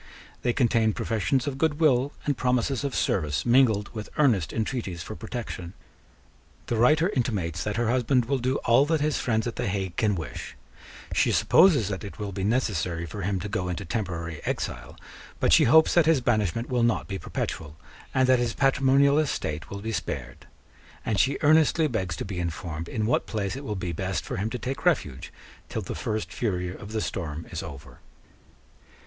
[0.41, 5.15] They contain professions of good will and promises of service mingled with earnest intreaties for
[5.15, 5.75] protection.
[6.65, 9.97] The writer intimates that her husband will do all that his friends at the Hague
[9.97, 10.55] can wish:
[11.13, 14.97] she supposes that it will be necessary for him to go into temporary exile:
[15.39, 17.77] but she hopes that his banishment will not be perpetual,
[18.11, 20.47] and that his patrimonial estate will be spared;
[21.05, 24.37] and she earnestly begs to be informed in what place it will be best for
[24.37, 25.31] him to take refuge
[25.69, 27.99] till the first fury of the storm is over.